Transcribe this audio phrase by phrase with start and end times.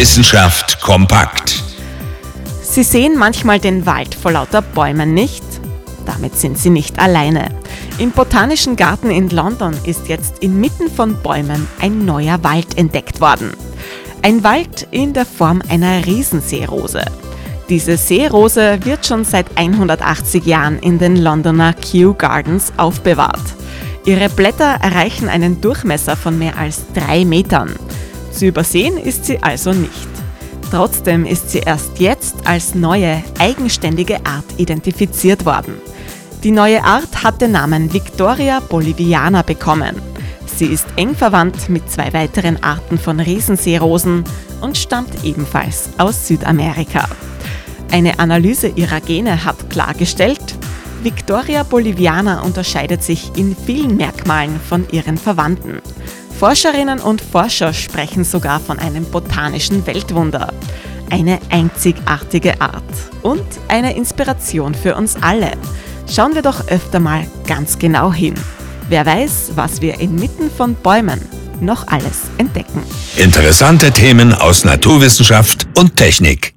[0.00, 1.62] Wissenschaft kompakt.
[2.62, 5.44] Sie sehen manchmal den Wald vor lauter Bäumen nicht?
[6.06, 7.50] Damit sind Sie nicht alleine.
[7.98, 13.52] Im Botanischen Garten in London ist jetzt inmitten von Bäumen ein neuer Wald entdeckt worden.
[14.22, 17.04] Ein Wald in der Form einer Riesenseerose.
[17.68, 23.44] Diese Seerose wird schon seit 180 Jahren in den Londoner Kew Gardens aufbewahrt.
[24.06, 27.74] Ihre Blätter erreichen einen Durchmesser von mehr als drei Metern.
[28.32, 30.08] Zu übersehen ist sie also nicht.
[30.70, 35.74] Trotzdem ist sie erst jetzt als neue, eigenständige Art identifiziert worden.
[36.44, 40.00] Die neue Art hat den Namen Victoria boliviana bekommen.
[40.46, 44.24] Sie ist eng verwandt mit zwei weiteren Arten von Riesenseerosen
[44.60, 47.08] und stammt ebenfalls aus Südamerika.
[47.90, 50.54] Eine Analyse ihrer Gene hat klargestellt,
[51.02, 55.80] Victoria boliviana unterscheidet sich in vielen Merkmalen von ihren Verwandten.
[56.40, 60.54] Forscherinnen und Forscher sprechen sogar von einem botanischen Weltwunder.
[61.10, 62.82] Eine einzigartige Art
[63.20, 65.52] und eine Inspiration für uns alle.
[66.08, 68.32] Schauen wir doch öfter mal ganz genau hin.
[68.88, 71.20] Wer weiß, was wir inmitten von Bäumen
[71.60, 72.84] noch alles entdecken.
[73.18, 76.54] Interessante Themen aus Naturwissenschaft und Technik.